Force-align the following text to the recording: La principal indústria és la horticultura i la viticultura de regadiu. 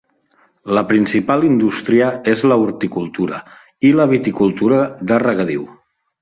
La 0.77 0.83
principal 0.91 1.43
indústria 1.49 2.07
és 2.33 2.45
la 2.53 2.57
horticultura 2.63 3.43
i 3.91 3.93
la 4.01 4.09
viticultura 4.15 4.81
de 5.13 5.21
regadiu. 5.27 5.69